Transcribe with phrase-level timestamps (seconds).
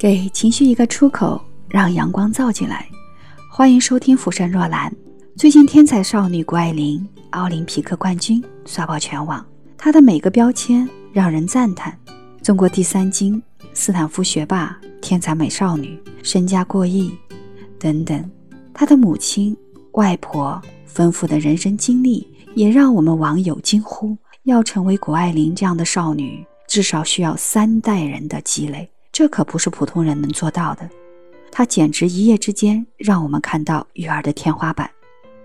[0.00, 1.38] 给情绪一个出口，
[1.68, 2.88] 让阳光照进来。
[3.50, 4.90] 欢迎收听《浮生若兰》。
[5.36, 9.44] 最近，天才少女谷爱凌，奥林匹克冠军，刷爆全网。
[9.76, 11.94] 她的每个标签让人赞叹：
[12.42, 13.42] 中国第三金、
[13.74, 17.12] 斯坦福学霸、天才美少女、身家过亿
[17.78, 18.30] 等等。
[18.72, 19.54] 她的母亲、
[19.92, 26.42] 外婆丰富的人生经历，也让我们网友惊呼：要成为谷爱凌这样的少女。
[26.66, 30.88] 至少需要三代人的积累，这可不是普通人能做到的。
[31.50, 34.88] 他简直一夜之间让我们看到育儿的天花板。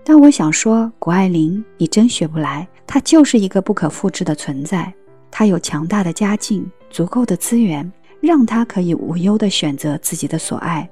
[0.04, 4.92] 但我想说，谷爱凌，你真学不来，她就是一个不可复制的存在。
[5.30, 10.88] 她有强大的家境，足够的资源，让她可以无忧地选择自己的所爱。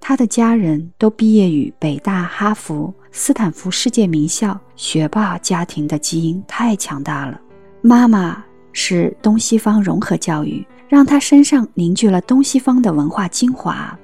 [0.00, 7.38] 她的家人都毕业于北大、哈佛、斯坦福世界名校，学霸家庭的基因太强大了。
[7.82, 8.42] 妈妈。
[8.72, 13.96] 是东西方融合教育，让他身上凝聚了东西方的文化精华，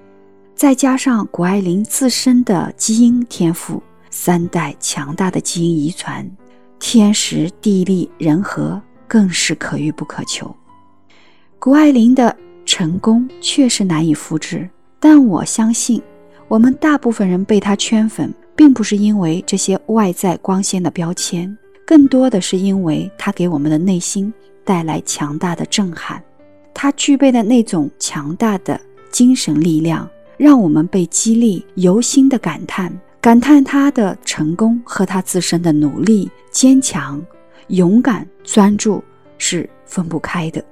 [0.55, 6.25] 再加上谷爱凌自身的基因天赋，三代强大的基因遗传，
[6.79, 10.55] 天时地利人和更是可遇不可求。
[11.59, 14.71] 谷爱凌的成功确实难以复制，
[15.01, 16.01] 但我相信，
[16.47, 24.33] 我们大部分人被她圈粉，并不是因为这些外在光鲜的标签，更多的是因为她给我们的内心。
[24.65, 26.21] 带来强大的震撼，
[26.79, 28.79] 他具备的那种强大的
[29.11, 37.25] 精神力量，让我们被激励，由心的感叹，感叹他的成功和他自身的努力、坚强、
[37.69, 39.03] 勇敢、专注
[39.39, 40.63] 是分不开的。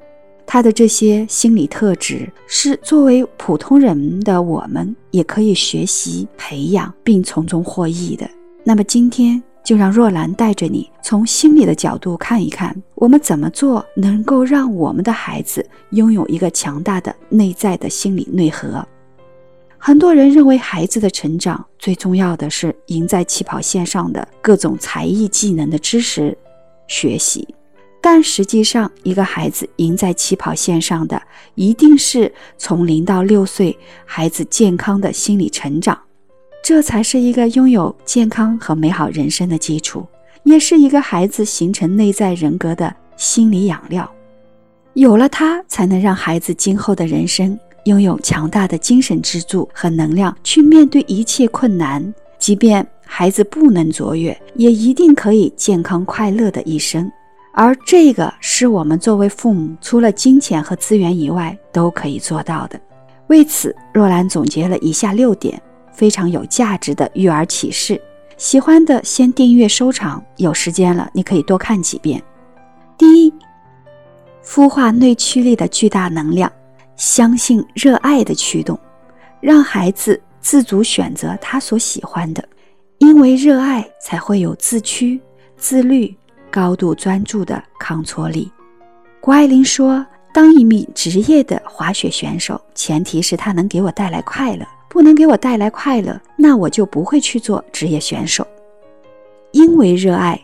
[0.44, 8.28] 他的这些心理特质，是作为普通人的我们也可以学习、培养并从中获益的。
[8.62, 9.42] 那么今天。
[9.64, 18.86] 就让若兰带着你从心理的角度看一看，我们怎么做能够让我们的孩子拥有一个强大的内在的心理内核。
[19.78, 26.36] 很多人认为孩子的成长最重要的是赢在起跑线上的各种才艺技能的知识
[26.86, 27.46] 学习，
[28.00, 31.20] 但实际上，一个孩子赢在起跑线上的
[31.54, 35.98] 一定是从零到六岁孩子健康的心理成长。
[36.64, 40.02] 这才是一个拥有健康和美好人生的基础，
[40.44, 44.10] 也是一个孩子形成内在人格的心理养料。
[44.94, 52.14] 有了它，才能让孩子今后的人生拥有强大的精神支柱和能量，去面对一切困难。
[52.38, 57.12] 即便孩子不能卓越，也一定可以健康快乐的一生。
[57.52, 62.80] 而这个是我们作为父母，除了金钱和资源以外，都可以做到的。
[63.26, 65.60] 为此，若兰总结了以下六点。
[65.94, 68.00] 非常有价值的育儿启示，
[68.36, 72.22] 喜欢的先订阅收藏，有时间了你可以多看几遍。
[72.98, 73.32] 第一，
[74.44, 76.50] 孵化内驱力的巨大能量，
[76.96, 78.78] 相信热爱的驱动，
[79.40, 82.46] 让孩子自主选择他所喜欢的，
[82.98, 85.20] 因为热爱才会有自驱、
[85.56, 86.14] 自律、
[86.50, 88.50] 高度专注的抗挫力。
[89.20, 98.46] 谷爱凌说：“当一名职业的滑雪选手，前提是他能给我带来快乐。”不能给我带来快乐，那我就不会去做职业选手。
[99.50, 100.40] 因为热爱，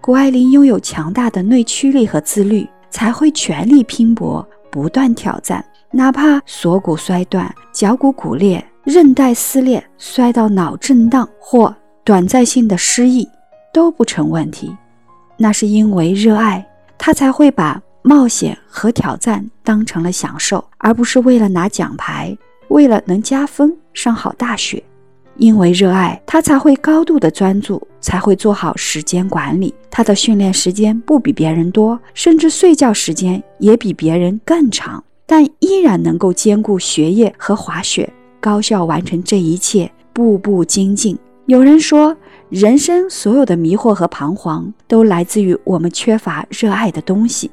[0.00, 13.28] 谷爱凌拥有强大的内驱力和自律，才会全力拼搏，不断挑战，哪怕锁骨摔断、脚骨骨裂、韧带撕裂、摔到脑震荡或短暂性的失忆
[13.74, 14.72] 都不成问题。
[15.36, 16.64] 那是因为热爱，
[16.96, 22.38] 他才会把冒险和挑战当成了享受，而不是为了拿奖牌。
[22.68, 24.82] 为了能加分上好大学，
[25.36, 29.74] 因为热爱他才会高度的专注，才会做好时间管理。
[29.90, 41.18] 他的训练时间不比别人多，甚至睡觉时间也比别人更长，但依然能够兼顾学业和滑雪，高效完成这一切，步步精进。
[41.46, 42.14] 有人说，
[42.50, 47.50] 人生所有的迷惑和彷徨，都来自于我们缺乏热爱的东西，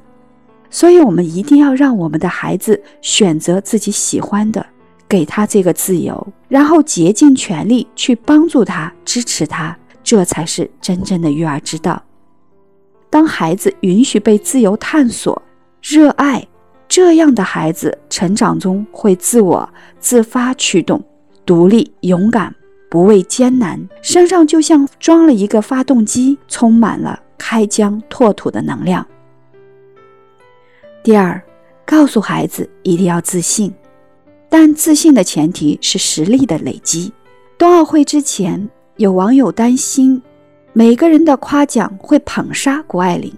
[0.69, 4.65] 所以我们一定要让我们的孩子选择自己喜欢的。
[5.07, 12.01] 给他这个自由，然后竭尽全力去帮助他、支持他，这才是真正的育儿之道。
[13.09, 15.41] 当孩子允许被自由探索、
[15.81, 16.45] 热爱，
[16.87, 19.67] 这样的孩子成长中会自我
[19.99, 21.01] 自发驱动、
[21.45, 22.53] 独立、勇敢，
[22.89, 29.05] 不畏艰难，身上就像装了一个发动机，充满了开疆拓土的能量。
[31.03, 31.41] 第二，
[31.85, 33.73] 告诉孩子一定要自信。
[34.57, 37.11] 但自信的前提是实力的累积。
[37.57, 40.21] 冬奥会之前，有网友担心
[40.71, 43.33] 每个人的夸奖会捧杀谷爱凌，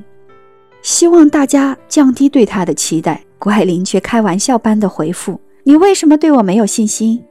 [0.83, 3.19] 希望大家降低对她的期待。
[3.39, 7.25] 谷爱凌却开玩笑般的回复：“你为什么对我没有信心？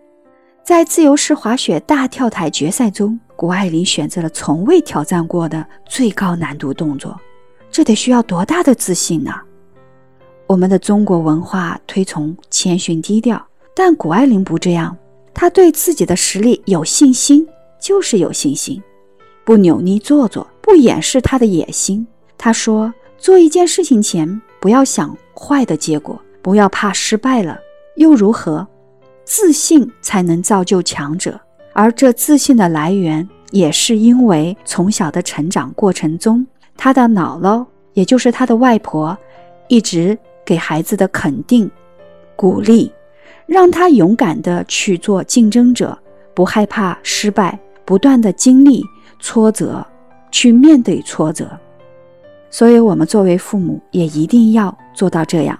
[0.65, 7.17] 在自由式滑雪大跳台决赛中，谷爱凌选择了从未挑战过的最高难度动作，
[7.71, 9.33] 这得需要多大的自信呢？
[10.49, 13.41] 我们的中国文化推崇谦逊低调，
[13.79, 14.97] 但谷爱凌不这样，
[15.35, 17.47] 她对自己的实力有信心，
[17.79, 18.83] 就是有信心，
[19.45, 22.07] 不扭捏做作，不掩饰她的野心。
[22.39, 27.59] 她说：“做一件事情前，不要想坏的结果，不要怕失败了
[27.97, 28.67] 又如何？
[29.25, 31.39] 自信才能造就强者，
[31.75, 36.47] 而这自信的来源，也是因为从小的成长过程中，
[36.79, 39.15] 她的姥姥，也就是她的外婆，
[39.69, 41.69] 一直。”给孩子的肯定、
[42.37, 42.93] 鼓励，
[43.47, 45.97] 让他勇敢地去做竞争者，
[46.35, 48.85] 不害怕失败，不断地经历
[49.21, 49.87] 挫折，
[50.31, 51.49] 去面对挫折。
[52.51, 55.59] 所以，我们作为父母也一定要做到这样。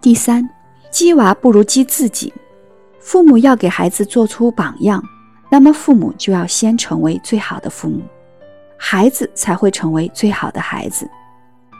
[0.00, 0.48] 第三，
[0.90, 2.32] 激娃不如激自己。
[3.00, 5.02] 父母要给孩子做出榜样，
[5.48, 8.02] 那么父母就要先成为最好的父母，
[8.76, 11.08] 孩子才会成为最好的孩子。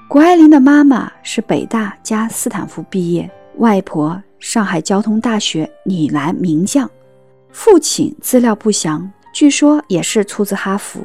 [0.08, 6.90] 谷爱凌的妈妈是北大加斯坦福毕业，外婆上海交通大学女篮名将，
[7.50, 11.00] 父亲资料不详，据说也是出自哈佛。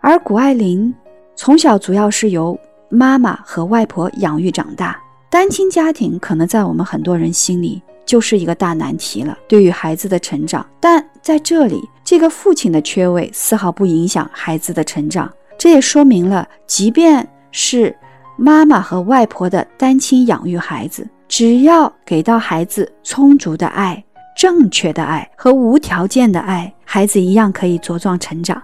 [0.00, 0.94] 而谷爱凌
[1.34, 2.58] 从小主要是由
[2.90, 5.00] 妈妈和外婆养育长大，
[5.30, 10.64] 单亲家庭可能在我们很多人心里就是一个大难题了，对于孩子的成长。
[10.78, 17.96] 但在这里，这个父亲的缺位丝毫不影响孩子的成长，这也说明了，即便是。
[18.38, 24.02] 妈妈和外婆的单亲养育孩子，只要给到孩子充足的爱、
[24.36, 28.62] 正确的爱和无条件的爱，孩子一样可以茁壮成长。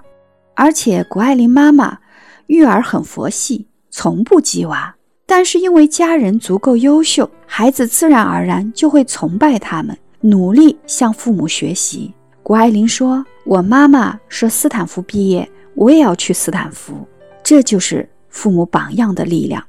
[0.54, 1.98] 而且，谷爱凌妈妈
[2.46, 4.94] 育儿很佛系，从不激娃，
[5.26, 12.14] 但是因为家人足够优秀，孩子自然而然就会崇拜他们，努力向父母学习。
[12.42, 16.94] 谷爱凌说：“我妈妈是斯坦福毕业，我也要去斯坦福。”
[17.42, 18.08] 这就是。
[18.34, 19.62] 父母榜样的力量，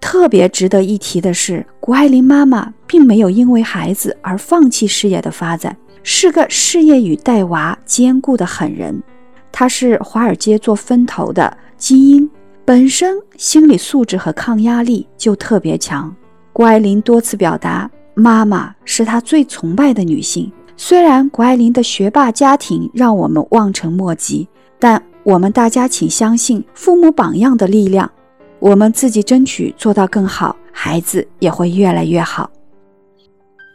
[0.00, 9.02] 特别值得一提的是，谷爱凌妈妈并没有因为孩子而放弃事业的发展，是个事业与带娃兼顾的狠人。
[9.50, 12.30] 她是华尔街做分头的精英，
[12.64, 16.14] 本身心理素质和抗压力就特别强。
[16.52, 20.50] 谷爱凌多次表达，妈妈是她最崇拜的女性。
[20.76, 24.46] 虽然谷爱凌的学霸家庭让我们望尘莫及，
[24.78, 25.02] 但。
[25.26, 28.08] 我们大家请相信父母榜样的力量，
[28.58, 32.50] 我们自己争取做到更好，孩子也会越来越好。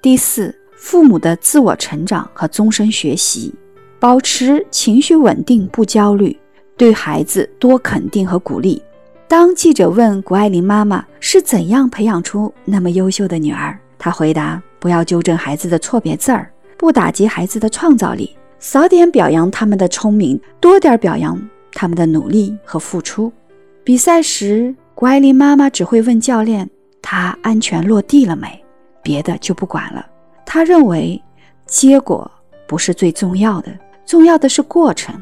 [0.02, 3.54] 第四，父母的自我成长和终身学习，
[4.00, 6.36] 保持情绪稳定不焦虑，
[6.76, 8.82] 对孩子多肯定和鼓励。
[9.28, 18.36] 当记者问谷爱凌妈妈是怎样培养出那么优秀的女儿，她回答：不要纠正孩子的错别字儿，不打击孩子的创造力。
[18.60, 21.40] 少点表扬他们的聪明，多点表扬
[21.72, 23.32] 他们的努力和付出。
[23.84, 26.70] 比赛时，谷爱凌妈妈只会问教练
[27.02, 28.64] ：“她安全落地了没？”
[29.02, 30.06] 别的就不管了。
[30.46, 31.20] 她认为
[31.66, 32.30] 结果
[32.68, 33.72] 不是最重要的，
[34.06, 35.16] 重要的是过程。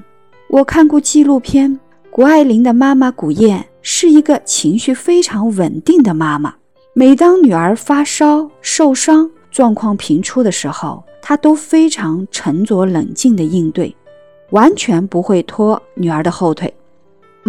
[0.50, 1.80] 我看过纪录片，
[2.12, 6.54] 谷爱凌的妈妈谷燕是一个情绪非常稳定的妈妈。
[6.94, 13.96] 每当女儿发烧、受伤、状况频出的时候，她都非常沉着冷静地应对，
[14.50, 16.74] 完全不会拖女儿的后腿。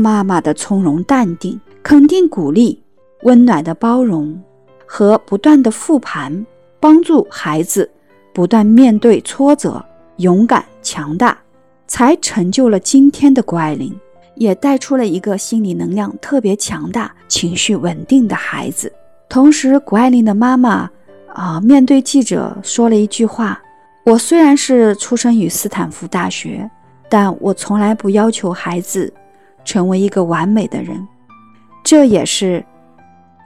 [0.00, 2.82] 妈妈的从容淡定、肯定鼓励、
[3.22, 4.40] 温暖的包容
[4.86, 6.46] 和不断的复盘，
[6.80, 7.88] 帮助孩子
[8.32, 9.84] 不断面对挫折，
[10.16, 11.36] 勇敢强大，
[11.86, 13.94] 才成就了今天的谷爱凌，
[14.36, 18.90] 也带出了一个心理能量特别强大、情绪稳定的孩子。
[19.28, 20.90] 同时，谷爱凌的妈妈。
[21.32, 21.60] 啊！
[21.60, 23.62] 面对记者说了一句话
[24.04, 26.68] ：“我虽然是出生于斯坦福大学，
[27.08, 29.12] 但我从来不要求孩子
[29.64, 31.06] 成为一个完美的人。”
[31.82, 32.64] 这也是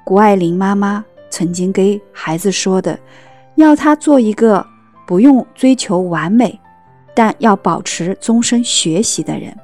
[0.05, 2.99] 谷爱凌妈妈曾经给孩子说的
[3.57, 4.67] ：“要他做一个
[5.07, 6.59] 不用追求完美，
[7.15, 9.57] 但要保持终身学习的人。”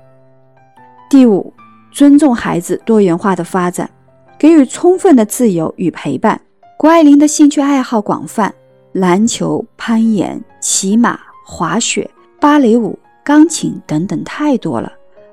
[1.10, 1.52] 第五，
[1.90, 3.90] 尊重孩子多元化的发展，
[4.38, 6.40] 给予充分的自由与陪伴。
[6.78, 8.54] 谷爱凌的兴趣爱好广泛，
[8.92, 12.08] 篮球、攀岩、骑马、滑雪、
[12.40, 14.90] 芭蕾舞、钢琴等等，太多了。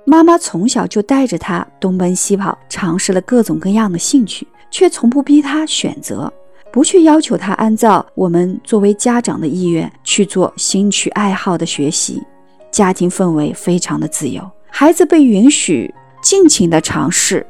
[0.09, 6.31] 妈妈从小就带着他东奔西跑，尝试了各种各样的兴趣，却从不逼他选择，
[6.71, 12.23] 不去要求他按照我们作为家长的意愿去做兴趣爱好的学习。
[12.71, 17.45] 家庭氛围非常的自由，孩子被允许尽情的尝试，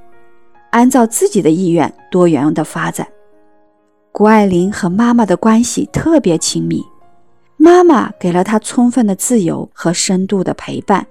[0.72, 3.08] 按照自己的意愿多元的发展。
[4.12, 6.84] 谷爱凌和妈妈的关系特别亲密，
[7.56, 11.06] 妈妈给了她充分的自由和深度的陪伴，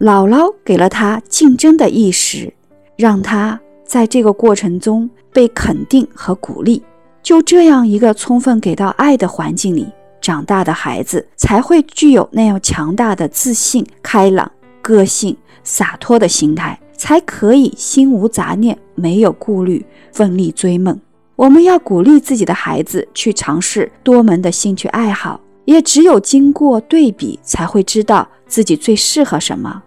[0.00, 2.52] 姥姥给了他竞争的意识，
[2.96, 6.82] 让他在这个过程中被肯定和鼓励。
[7.22, 9.86] 就这样一个充分给到爱的环境里
[10.20, 14.50] 长大的孩子，才会具有那样强大的自信、开朗、
[14.82, 21.00] 个性、洒脱的心态，才可以心无杂念、没有顾虑，奋力追梦。
[21.36, 29.82] 我们要鼓励自己的孩子去尝试多门的兴趣爱好，也只有经过对比，才会知道自己最适合什么。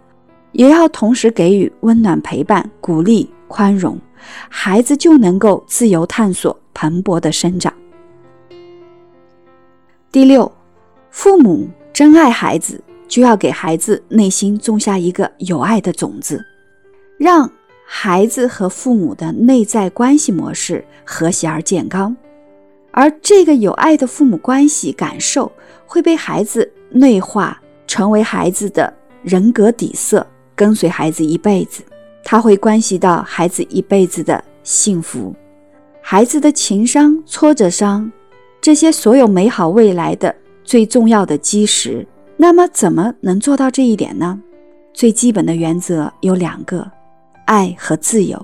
[0.51, 3.99] 也要同时给予温暖陪伴、鼓励、宽容，
[4.49, 6.57] 孩子就能够自由探索。
[6.79, 7.73] 蓬勃的生长。
[10.11, 10.51] 第六，
[11.09, 16.39] 父母真爱孩子，就要给孩子内心种下一个有爱的种子，
[17.17, 17.49] 让
[17.83, 22.15] 孩子和父母的内在关系模式和谐而健康。
[22.97, 25.51] 而这个有爱的父母关系感受
[25.85, 30.25] 会被孩子内化，成为孩子的人格底色，
[30.55, 31.83] 跟随孩子一辈子。
[32.23, 35.31] 它会关系到孩子一辈子的幸福。
[36.01, 38.11] 孩子的情商、挫折商，
[38.59, 42.03] 这些所有美好未来的最重要的基石。
[42.35, 44.41] 那么，怎么能做到这一点呢？
[44.91, 46.89] 最基本的原则有两个：
[47.45, 48.43] 爱和自由。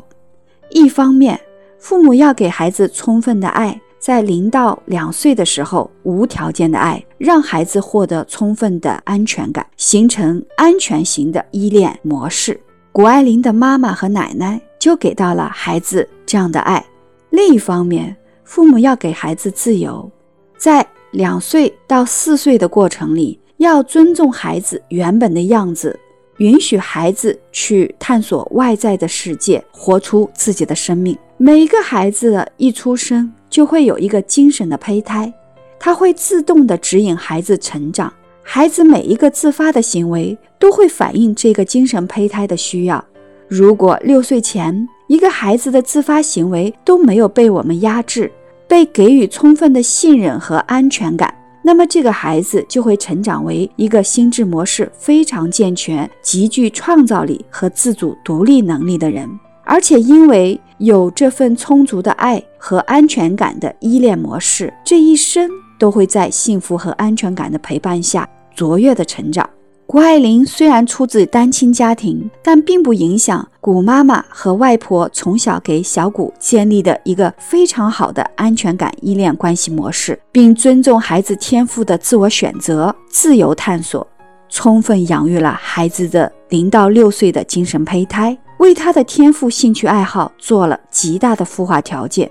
[0.70, 1.42] 一方面，
[1.80, 12.60] 父母要给孩子充分的爱，在零到两岁的时候，无条件的爱，让孩子获得充分的安全感，形成安全型的依恋模式。
[12.92, 16.86] 谷爱凌的妈妈和奶奶就给到了孩子这样的爱。
[17.30, 20.12] 另一方面，父母要给孩子自由，
[20.58, 25.98] 在两岁到四岁的过程里，要尊重孩子原本的样子，
[26.40, 31.18] 允许孩子去探索外在的世界，活出自己的生命。
[31.38, 35.32] 每一个孩子一出生就会有一个精神的胚胎，
[35.78, 38.12] 他会自动的指引孩子成长。
[38.42, 43.06] 孩子每一个自发的行为都会反映这个精神胚胎的需要。
[43.48, 48.32] 如果六岁前，一个孩子的自发行为都没有被我们压制，
[48.68, 51.32] 被给予充分的信任和安全感，
[51.62, 59.30] 那么这个孩子就会成长为一个心智模式非常健全、极具创造力和自主独立能力的人。
[59.66, 69.50] 而且因为有这份充足的爱和安全感的依恋模式，这一生都会在幸福和安全感的陪伴下卓越的成长。
[69.86, 84.08] 谷爱凌虽然出自单亲家庭，但并不影响谷妈妈和外婆从小给小谷建立的一个非常好的安全感依恋关系模式，并尊重孩子天赋的自我选择、自由探索，
[84.50, 92.30] 充分养育了孩子的零到六岁的精神胚胎，为他的天赋兴趣爱好做了极大的孵化条件。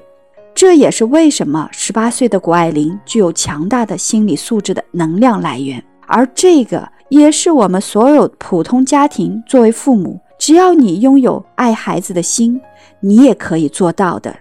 [0.55, 6.89] 这也是为什么十八岁的谷爱凌具有强大的心理素质的能量来源，而这个。
[7.09, 12.59] 也是我们所有普通家庭作为父母，只要你拥有爱孩子的心，
[13.01, 14.35] 你也可以做到的。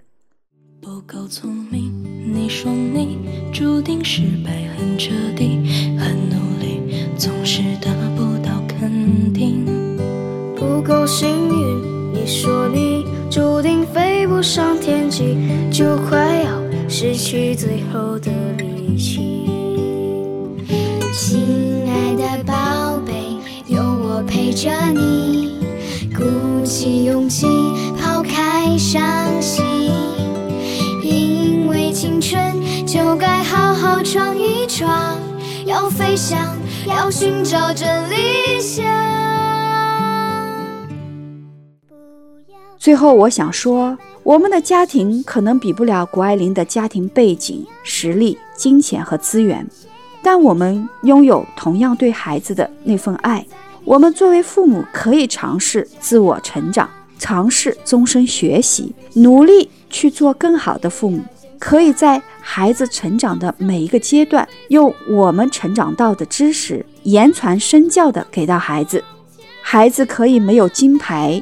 [0.79, 1.91] 不够聪明，
[2.33, 3.19] 你说你
[3.51, 8.00] 注定失败很彻底，很努力，总是得。
[10.91, 15.37] 够幸运，你说你注定飞不上天际，
[15.71, 16.49] 就快要
[16.89, 19.49] 失去最后的力气。
[21.13, 23.13] 亲爱的宝贝，
[23.67, 25.61] 有我陪着你，
[26.13, 27.47] 鼓起勇气
[27.97, 29.01] 抛开伤
[29.41, 29.63] 心，
[31.01, 32.53] 因为青春
[32.85, 35.17] 就该好好闯一闯，
[35.65, 36.37] 要飞翔，
[36.85, 39.40] 要寻找真理想。
[42.81, 49.63] 最后，我想说，我们的家庭可能比不了谷爱凌的家庭背景、实力、金钱和资源。
[50.23, 53.45] 但我们拥有同样对孩子的那份爱，
[53.83, 61.23] 我们作为父母可以尝试自我成长，尝试终身学习，努力去做更好的父母。
[61.59, 69.03] 可以在孩子成长的每一个阶段，用我们成长到的知识，言传身教的给到孩子。
[69.61, 71.41] 孩子可以没有金牌，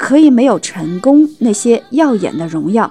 [0.00, 2.90] 可以没有成功那些耀眼的荣耀，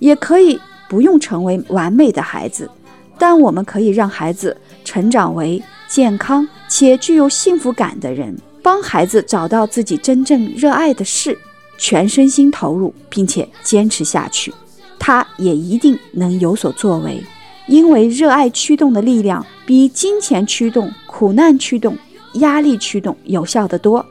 [0.00, 2.68] 也可以不用成为完美的孩子。
[3.16, 11.38] 但我们可以让孩子成长为健康且具有幸福感的人，帮孩子找到自己真正热爱的事，
[11.78, 14.52] 全身心投入，并且坚持下去，
[14.98, 17.22] 他也一定能有所作为。
[17.68, 21.96] 因为热爱驱动的力量比金钱驱动、苦难驱动、
[22.34, 24.04] 压力驱动有效得多。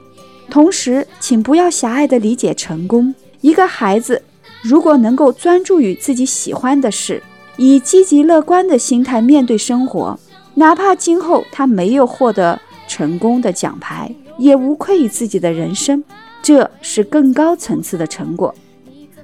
[0.49, 3.13] 同时，请不要狭隘地理解成功。
[3.41, 4.23] 一个孩子
[4.63, 7.21] 如果能够专注于自己喜欢的事，
[7.57, 10.19] 以积极乐观的心态面对生活，
[10.55, 16.03] 哪怕今后他没有获得成功的奖牌，也无愧于自己的人生，
[16.41, 18.53] 这是更高层次的成果。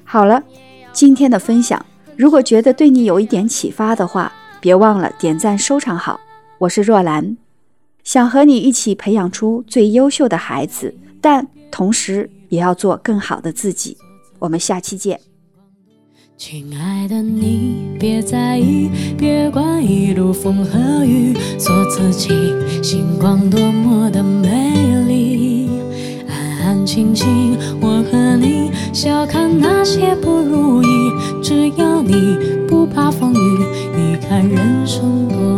[0.03, 0.44] 好了，
[0.92, 1.84] 今天的分享，
[2.15, 6.20] 如果觉得对你有一点启发的话，别忘了点赞收藏好。
[6.60, 7.36] 我是若兰，
[8.03, 13.98] 想和你一起培养出最优秀的孩子，但同时也要做更好的自己。
[14.39, 15.18] 我们下期见。
[16.36, 22.27] 亲爱的你，别在意，别管一路风和雨，做自己，
[22.84, 25.70] 星光多么的美丽。
[26.27, 30.88] 安安静静，我和你，笑看那些不如意。
[31.42, 32.38] 只要你
[32.68, 33.65] 不怕风雨，
[33.96, 35.52] 你看人生多。